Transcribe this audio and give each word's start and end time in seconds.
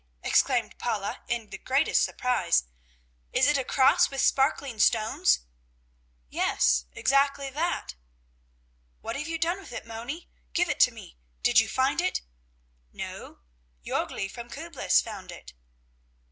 exclaimed 0.23 0.75
Paula, 0.79 1.19
in 1.27 1.51
the 1.51 1.59
greatest 1.59 2.01
surprise. 2.03 2.63
"Is 3.33 3.47
it 3.47 3.55
a 3.59 3.63
cross 3.63 4.09
with 4.09 4.19
sparkling 4.21 4.79
stones?" 4.79 5.41
"Yes, 6.27 6.85
exactly 6.93 7.51
that." 7.51 7.93
"What 9.01 9.15
have 9.15 9.27
you 9.27 9.37
done 9.37 9.59
with 9.59 9.71
it, 9.71 9.85
Moni? 9.85 10.27
Give 10.53 10.69
it 10.69 10.79
to 10.79 10.91
me. 10.91 11.19
Did 11.43 11.59
you 11.59 11.69
find 11.69 12.01
it?" 12.01 12.21
"No, 12.91 13.41
Jörgli 13.85 14.27
from 14.31 14.49
Küblis 14.49 15.03
found 15.03 15.31
it." 15.31 15.53